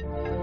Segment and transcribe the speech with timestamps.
[0.00, 0.39] Thank you.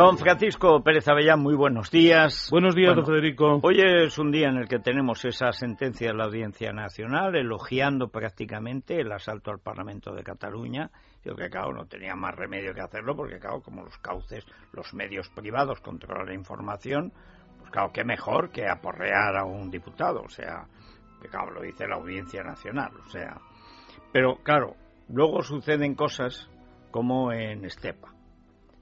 [0.00, 2.48] Don Francisco Pérez Avellán, muy buenos días.
[2.50, 3.60] Buenos días, don Federico.
[3.62, 8.08] Hoy es un día en el que tenemos esa sentencia de la Audiencia Nacional elogiando
[8.08, 10.90] prácticamente el asalto al Parlamento de Cataluña.
[11.22, 14.94] Yo que, claro, no tenía más remedio que hacerlo porque, claro, como los cauces, los
[14.94, 17.12] medios privados controlan la información,
[17.58, 20.22] pues, claro, qué mejor que aporrear a un diputado.
[20.22, 20.64] O sea,
[21.20, 22.92] que, claro, lo dice la Audiencia Nacional.
[23.06, 23.36] O sea,
[24.14, 24.76] pero, claro,
[25.10, 26.48] luego suceden cosas
[26.90, 28.14] como en Estepa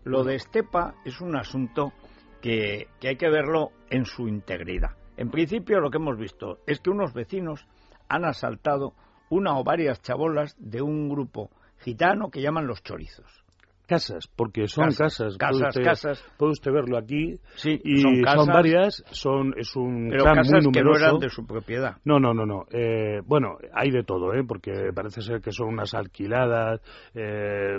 [0.08, 1.92] lo de Estepa es un asunto
[2.40, 4.96] que, hay que verlo en su integridad.
[5.18, 7.66] En principio lo que hemos visto es que unos vecinos
[8.08, 8.94] han asaltado
[9.28, 13.44] una o varias chabolas de un grupo gitano que llaman los chorizos
[13.88, 15.36] casas, porque son casas.
[15.38, 16.24] Casas, puede casas.
[16.36, 17.40] Puede usted verlo aquí.
[17.54, 21.30] Sí, y son, casas, varias, son, es un pero casas muy que no eran de
[21.30, 21.96] su propiedad.
[22.04, 22.66] No, no, no, no.
[22.70, 24.44] Eh, bueno, hay de todo, ¿eh?
[24.46, 26.80] porque parece ser que son unas alquiladas
[27.14, 27.78] eh,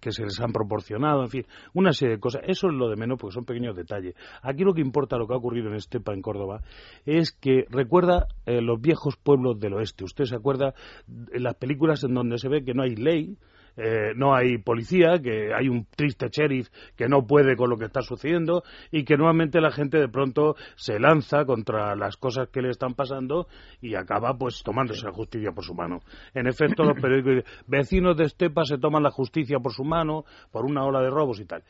[0.00, 2.42] que se les han proporcionado, en fin, una serie de cosas.
[2.46, 4.14] Eso es lo de menos, porque son pequeños detalles.
[4.42, 6.60] Aquí lo que importa, lo que ha ocurrido en Estepa, en Córdoba,
[7.04, 10.04] es que recuerda eh, los viejos pueblos del oeste.
[10.04, 10.74] Usted se acuerda
[11.08, 13.36] en las películas en donde se ve que no hay ley,
[13.76, 17.86] eh, no hay policía, que hay un triste sheriff que no puede con lo que
[17.86, 22.62] está sucediendo y que nuevamente la gente de pronto se lanza contra las cosas que
[22.62, 23.46] le están pasando
[23.80, 26.00] y acaba pues tomándose la justicia por su mano.
[26.34, 30.64] En efecto, los periódicos vecinos de Estepa se toman la justicia por su mano por
[30.64, 31.62] una ola de robos y tal.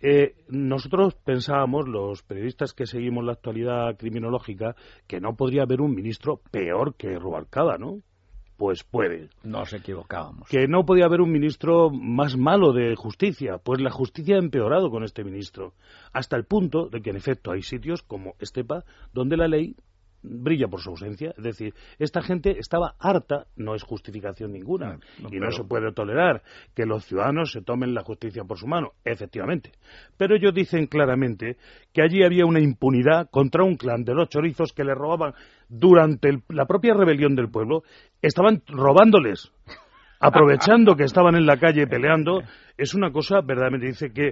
[0.00, 5.94] Eh, nosotros pensábamos, los periodistas que seguimos la actualidad criminológica, que no podría haber un
[5.94, 8.02] ministro peor que Rubalcaba, ¿no?
[8.56, 9.28] Pues puede.
[9.42, 10.48] Nos equivocábamos.
[10.48, 13.58] Que no podía haber un ministro más malo de justicia.
[13.58, 15.74] Pues la justicia ha empeorado con este ministro.
[16.12, 19.76] Hasta el punto de que, en efecto, hay sitios como Estepa donde la ley
[20.28, 21.32] brilla por su ausencia.
[21.36, 24.98] Es decir, esta gente estaba harta, no es justificación ninguna,
[25.30, 26.42] y no se puede tolerar
[26.74, 29.72] que los ciudadanos se tomen la justicia por su mano, efectivamente.
[30.16, 31.56] Pero ellos dicen claramente
[31.92, 35.34] que allí había una impunidad contra un clan de los chorizos que le robaban
[35.68, 37.82] durante la propia rebelión del pueblo,
[38.22, 39.52] estaban robándoles
[40.20, 42.42] aprovechando que estaban en la calle peleando,
[42.76, 43.86] es una cosa verdaderamente.
[43.86, 44.28] Dice que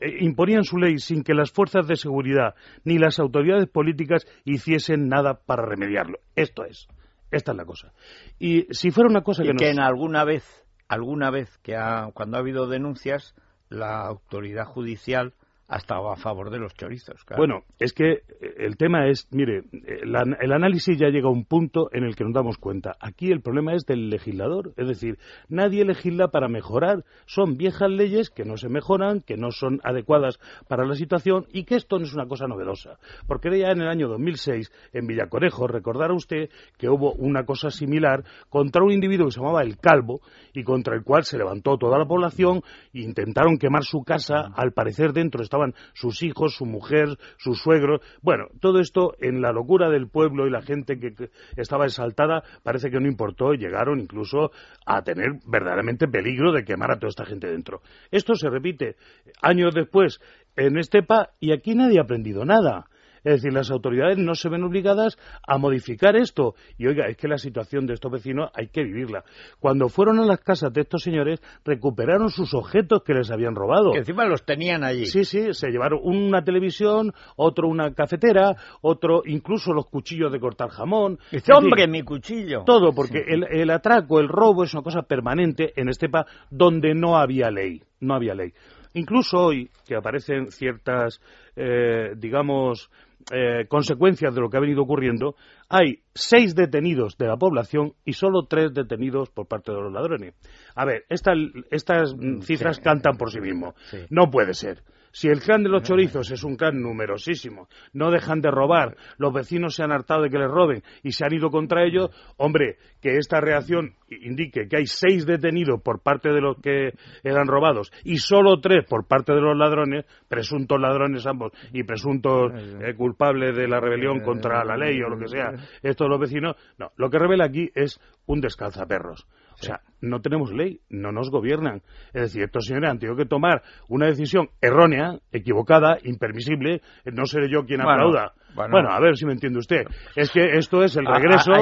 [0.00, 2.54] eh, imponían su ley sin que las fuerzas de seguridad
[2.84, 6.18] ni las autoridades políticas hiciesen nada para remediarlo.
[6.34, 6.88] Esto es.
[7.30, 7.92] Esta es la cosa.
[8.38, 11.76] Y si fuera una cosa que, que en alguna vez, alguna vez que
[12.14, 13.34] cuando ha habido denuncias,
[13.68, 15.34] la autoridad judicial
[15.68, 17.24] ha estado a favor de los chorizos.
[17.36, 18.22] Bueno, es que eh,
[18.56, 22.32] el tema es, mire, el análisis ya llega a un punto en el que nos
[22.32, 22.96] damos cuenta.
[23.00, 25.18] Aquí el problema es del legislador, es decir,
[25.48, 27.04] nadie legisla para mejorar.
[27.26, 31.64] Son viejas leyes que no se mejoran, que no son adecuadas para la situación y
[31.64, 32.98] que esto no es una cosa novedosa.
[33.26, 38.24] Porque ya en el año 2006, en Villacorejo, recordará usted que hubo una cosa similar
[38.48, 40.22] contra un individuo que se llamaba El Calvo
[40.54, 42.62] y contra el cual se levantó toda la población
[42.94, 45.57] e intentaron quemar su casa, al parecer dentro estaba
[45.94, 48.00] sus hijos, su mujer, sus suegros.
[48.22, 52.90] Bueno, todo esto en la locura del pueblo y la gente que, estaba exaltada parece
[52.90, 54.50] que no importó y llegaron incluso
[54.86, 57.82] a tener verdaderamente peligro de quemar a toda esta gente dentro.
[58.10, 58.96] Esto se repite
[59.42, 60.20] años después
[60.56, 62.86] en Estepa y aquí nadie ha aprendido nada.
[63.28, 66.54] Es decir, las autoridades no se ven obligadas a modificar esto.
[66.78, 69.22] Y oiga, es que la situación de estos vecinos hay que vivirla.
[69.60, 73.92] Cuando fueron a las casas de estos señores, recuperaron sus objetos que les habían robado.
[73.92, 75.04] Que encima los tenían allí.
[75.04, 80.70] Sí, sí, se llevaron una televisión, otro una cafetera, otro incluso los cuchillos de cortar
[80.70, 81.18] jamón.
[81.30, 82.62] Dice, hombre, mi cuchillo.
[82.64, 87.18] Todo, porque el, el atraco, el robo es una cosa permanente en Estepa donde no
[87.18, 87.82] había ley.
[88.00, 88.54] No había ley.
[88.94, 91.20] Incluso hoy, que aparecen ciertas,
[91.56, 92.90] eh, digamos,
[93.30, 95.34] eh, consecuencias de lo que ha venido ocurriendo,
[95.68, 100.34] hay seis detenidos de la población y solo tres detenidos por parte de los ladrones.
[100.74, 103.74] A ver, estas cifras cantan por sí mismos.
[104.10, 104.82] No puede ser.
[105.12, 109.32] Si el clan de los chorizos es un clan numerosísimo, no dejan de robar, los
[109.32, 112.78] vecinos se han hartado de que les roben y se han ido contra ellos, hombre,
[113.00, 117.92] que esta reacción indique que hay seis detenidos por parte de los que eran robados
[118.04, 123.56] y solo tres por parte de los ladrones, presuntos ladrones ambos y presuntos eh, culpables
[123.56, 125.52] de la rebelión contra la ley o lo que sea,
[125.82, 129.26] estos los vecinos, no, lo que revela aquí es un descalzaperros.
[129.60, 131.82] O sea, no tenemos ley, no nos gobiernan.
[132.12, 136.80] Es decir, estos señores han tenido que tomar una decisión errónea, equivocada, impermisible.
[137.04, 138.34] No seré yo quien aplauda
[138.70, 139.84] Bueno, a ver si me entiende usted.
[140.16, 141.52] Es que esto es el regreso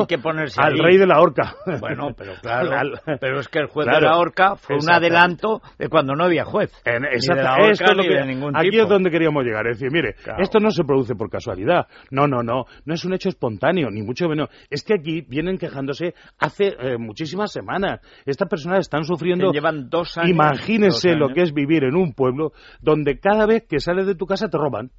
[0.56, 1.54] al rey de la horca.
[1.80, 5.88] Bueno, pero claro, pero es que el juez de la horca fue un adelanto de
[5.88, 6.72] cuando no había juez.
[6.84, 9.66] En, aquí es donde queríamos llegar.
[9.66, 11.86] Es decir, mire, esto no se produce por casualidad.
[12.10, 12.64] No, no, no.
[12.84, 14.48] No es un hecho espontáneo, ni mucho menos.
[14.70, 18.00] Es que aquí vienen quejándose hace eh, muchísimas semanas.
[18.24, 19.52] Estas personas están sufriendo.
[19.52, 20.30] llevan dos años.
[20.30, 24.26] Imagínense lo que es vivir en un pueblo donde cada vez que sales de tu
[24.26, 24.90] casa te roban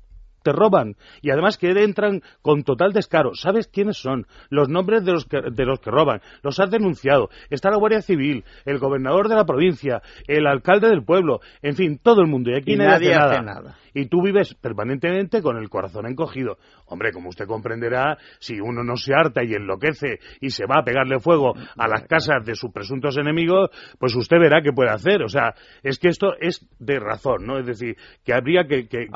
[0.47, 3.31] te roban y además que entran con total descaro.
[3.33, 4.27] ¿Sabes quiénes son?
[4.49, 6.21] Los nombres de los que, de los que roban.
[6.41, 7.29] Los has denunciado.
[7.49, 11.99] Está la Guardia Civil, el gobernador de la provincia, el alcalde del pueblo, en fin,
[12.01, 12.49] todo el mundo.
[12.51, 13.75] Y aquí nadie, hace, nada.
[13.97, 16.59] Y tú vives permanentemente con el corazón encogido.
[16.85, 20.83] Hombre, como usted comprenderá, si uno no se harta y enloquece y se va a
[20.83, 25.23] pegarle fuego a las casas de sus presuntos enemigos, pues usted verá qué puede hacer.
[25.23, 27.57] O sea, es que esto es de razón, ¿no?
[27.57, 29.07] Es decir, que habría que, que,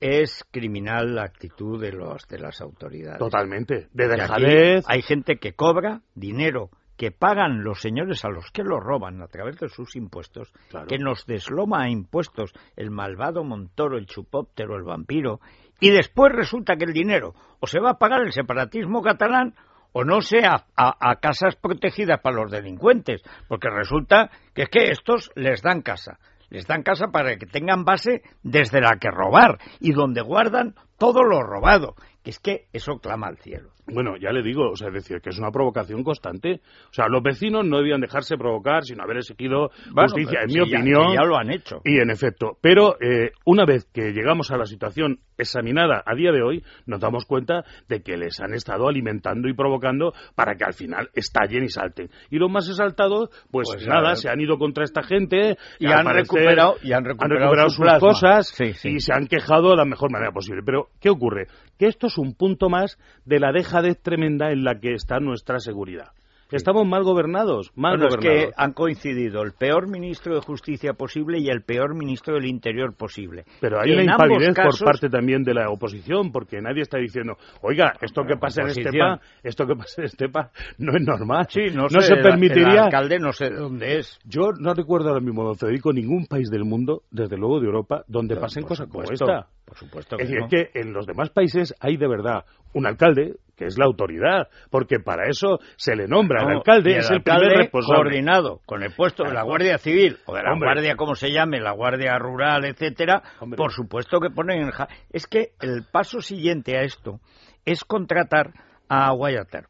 [0.00, 3.18] es criminal la actitud de, los, de las autoridades.
[3.18, 3.88] Totalmente.
[3.92, 4.86] De dejadez.
[4.88, 9.28] Hay gente que cobra dinero que pagan los señores a los que lo roban a
[9.28, 10.52] través de sus impuestos,
[10.88, 15.40] que nos desloma a impuestos el malvado Montoro, el chupóptero, el vampiro,
[15.80, 19.54] y después resulta que el dinero o se va a pagar el separatismo catalán
[19.92, 25.30] o no sea a, casas protegidas para los delincuentes, porque resulta que es que estos
[25.36, 26.18] les dan casa
[26.50, 31.22] les dan casa para que tengan base desde la que robar y donde guardan todo
[31.22, 31.94] lo robado.
[32.28, 33.70] Es que eso clama al cielo.
[33.90, 36.60] Bueno, ya le digo, o sea, es decir, que es una provocación constante.
[36.90, 41.14] O sea, los vecinos no debían dejarse provocar, sino haber exigido justicia, en mi opinión.
[41.14, 41.80] Ya, lo han hecho.
[41.84, 42.58] Y en efecto.
[42.60, 47.00] Pero eh, una vez que llegamos a la situación examinada a día de hoy, nos
[47.00, 51.64] damos cuenta de que les han estado alimentando y provocando para que al final estallen
[51.64, 52.10] y salten.
[52.28, 56.04] Y los más exaltados, pues, pues nada, se han ido contra esta gente y han
[56.04, 60.62] recuperado, y han recuperado, sus cosas y se han quejado de la mejor manera posible.
[60.62, 61.46] Pero, ¿qué ocurre?
[61.78, 65.58] Que esto es un punto más de la dejadez tremenda en la que está nuestra
[65.58, 66.12] seguridad.
[66.50, 71.48] Estamos mal gobernados, mal Es que han coincidido el peor ministro de Justicia posible y
[71.50, 73.44] el peor ministro del Interior posible.
[73.60, 77.92] Pero hay una impavidez por parte también de la oposición, porque nadie está diciendo, oiga,
[78.00, 81.46] esto que pasa en Estepa, esto que pasa en Estepa no es normal.
[81.50, 82.72] Sí, no, se permitiría.
[82.72, 84.18] El alcalde no sé dónde es.
[84.24, 88.04] Yo no recuerdo ahora mismo, don Federico, ningún país del mundo, desde luego de Europa,
[88.08, 89.48] donde pasen cosas como esta.
[89.68, 93.34] Por supuesto que es decir, que en los demás países hay de verdad un alcalde
[93.54, 96.44] que es la autoridad, porque para eso se le nombra.
[96.44, 98.02] el alcalde es el primer responsable.
[98.02, 98.60] coordinado.
[98.64, 101.72] Con el puesto de la Guardia Civil o de la Guardia, como se llame, la
[101.72, 103.20] Guardia Rural, etcétera,
[103.56, 104.70] por supuesto que ponen en...
[105.10, 107.20] Es que el paso siguiente a esto
[107.64, 108.52] es contratar
[108.88, 109.66] a Guayaterp.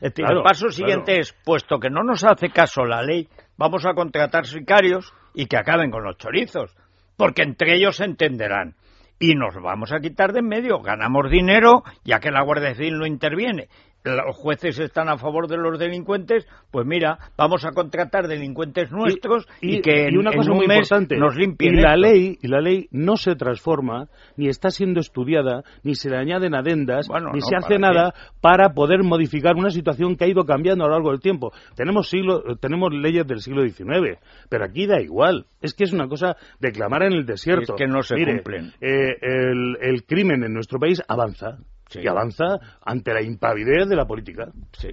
[0.00, 3.28] el paso siguiente es, puesto que no nos hace caso la ley,
[3.58, 6.74] vamos a contratar sicarios y que acaben con los chorizos,
[7.18, 8.74] porque entre ellos se entenderán
[9.18, 10.80] y nos vamos a quitar de en medio.
[10.80, 13.68] Ganamos dinero, ya que la Guardia Civil no interviene
[14.10, 19.46] los jueces están a favor de los delincuentes, pues mira, vamos a contratar delincuentes nuestros
[19.60, 21.74] y, que en, una cosa muy importante, nos limpien.
[21.74, 26.10] Y la ley y la ley no se transforma, ni está siendo estudiada, ni se
[26.10, 30.44] le añaden adendas, ni se hace nada para poder modificar una situación que ha ido
[30.44, 31.52] cambiando a lo largo del tiempo.
[31.74, 34.18] Tenemos siglo, tenemos leyes del siglo XIX,
[34.48, 35.46] pero aquí da igual.
[35.60, 37.74] Es que es una cosa de clamar en el desierto.
[37.74, 38.72] Es que no se cumplen.
[38.80, 41.58] Eh, el, el crimen en nuestro país avanza
[41.94, 44.48] y avanza ante la impavidez de la política.
[44.72, 44.88] Sí.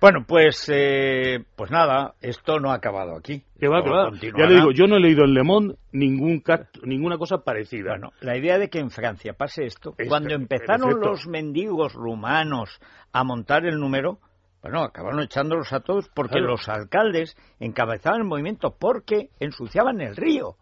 [0.00, 3.42] Bueno, pues, eh, pues nada, esto no ha acabado aquí.
[3.58, 4.10] Que va, que va.
[4.36, 6.42] Ya le digo, yo no he leído en Le Monde ningún
[6.82, 7.92] ninguna cosa parecida.
[7.92, 12.80] Bueno, la idea de que en Francia pase esto, cuando empezaron los mendigos rumanos
[13.12, 14.18] a montar el número,
[14.60, 20.56] bueno, acabaron echándolos a todos porque los alcaldes encabezaban el movimiento porque ensuciaban el río.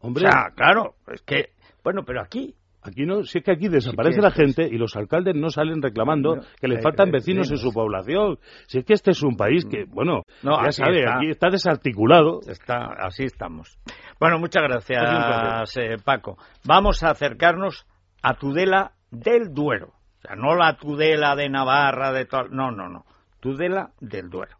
[0.00, 0.26] Hombre.
[0.26, 1.50] O sea, claro, es que,
[1.84, 5.36] bueno, pero aquí Aquí no, si es que aquí desaparece la gente y los alcaldes
[5.36, 8.38] no salen reclamando que le faltan vecinos en su población.
[8.66, 9.90] Si es que este es un país que, mm.
[9.90, 12.40] bueno, ya sabe, aquí está desarticulado.
[12.46, 13.78] Está, así estamos.
[14.18, 16.38] Bueno, muchas gracias, eh, Paco.
[16.64, 17.86] Vamos a acercarnos
[18.20, 19.92] a Tudela del Duero.
[20.18, 22.48] O sea, no la Tudela de Navarra, de todo.
[22.48, 23.04] No, no, no.
[23.38, 24.56] Tudela del Duero.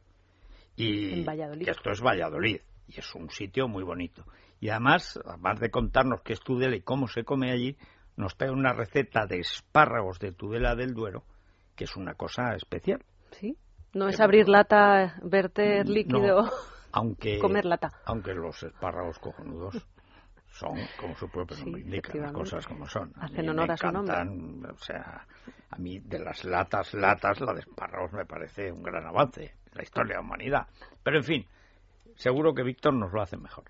[0.77, 1.21] Y
[1.69, 2.61] esto es Valladolid.
[2.87, 4.25] Y es un sitio muy bonito.
[4.61, 7.77] Y además, además de contarnos qué es Tudela y cómo se come allí,
[8.17, 11.25] nos trae una receta de espárragos de Tudela del Duero,
[11.77, 13.05] que es una cosa especial.
[13.33, 13.57] Sí,
[13.95, 16.51] no es abrir lata, verter líquido,
[16.93, 17.93] aunque, comer lata.
[18.07, 19.87] Aunque los espárragos cojonudos
[20.53, 23.13] son, como su propio nombre indica, las cosas como son.
[23.17, 24.71] Hacen honor a su nombre.
[24.71, 25.27] O sea,
[25.71, 29.73] a mí de las latas, latas, la de espárragos me parece un gran avance en
[29.75, 30.67] la historia de la humanidad.
[31.03, 31.47] Pero en fin,
[32.17, 33.65] seguro que Víctor nos lo hace mejor.